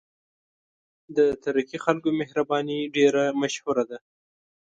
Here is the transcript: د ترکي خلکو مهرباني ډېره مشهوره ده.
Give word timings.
د 1.15 1.17
ترکي 1.43 1.77
خلکو 1.85 2.09
مهرباني 2.19 2.79
ډېره 2.95 3.23
مشهوره 3.41 3.83
ده. 3.89 3.97